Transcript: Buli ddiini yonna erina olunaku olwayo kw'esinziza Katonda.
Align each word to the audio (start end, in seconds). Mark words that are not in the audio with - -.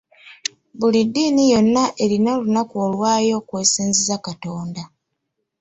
Buli 0.77 1.01
ddiini 1.07 1.43
yonna 1.51 1.83
erina 2.03 2.29
olunaku 2.37 2.75
olwayo 2.85 3.37
kw'esinziza 3.47 4.15
Katonda. 4.25 4.83